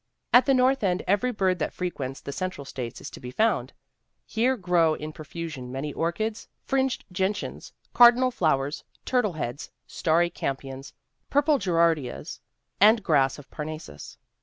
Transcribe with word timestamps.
At 0.33 0.47
the 0.47 0.55
north 0.55 0.81
end 0.83 1.03
every 1.05 1.31
bird 1.31 1.59
that 1.59 1.75
frequents 1.75 2.21
the 2.21 2.31
Central 2.31 2.65
States 2.65 3.01
is 3.01 3.11
to 3.11 3.19
be 3.19 3.29
found. 3.29 3.71
Here 4.25 4.57
grow 4.57 4.95
in 4.95 5.13
profusion 5.13 5.71
many 5.71 5.93
orchids, 5.93 6.47
fringed 6.63 7.05
gentians, 7.11 7.71
cardinal 7.93 8.31
flowers, 8.31 8.83
turtle 9.05 9.33
heads, 9.33 9.69
starry 9.85 10.31
campions, 10.31 10.91
purple 11.29 11.59
gerar 11.59 11.93
dias, 11.93 12.39
and 12.79 13.03
grass 13.03 13.37
of 13.37 13.51
Parnassus. 13.51 14.17